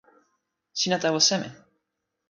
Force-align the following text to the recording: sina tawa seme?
sina 0.79 0.97
tawa 1.01 1.19
seme? 1.27 1.49